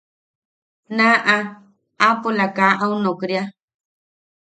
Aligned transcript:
Naaʼa 0.97 1.35
aapola 2.07 2.45
kaa 2.57 2.73
au 2.83 2.91
nokria. 3.03 3.43